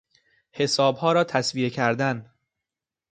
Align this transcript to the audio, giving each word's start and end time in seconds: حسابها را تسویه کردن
حسابها 0.51 1.11
را 1.11 1.23
تسویه 1.23 1.69
کردن 1.69 2.31